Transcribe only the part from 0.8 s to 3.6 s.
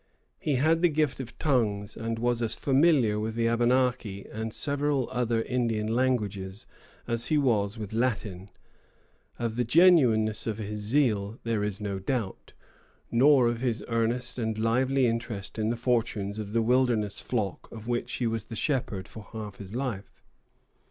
the gift of tongues, and was as familiar with the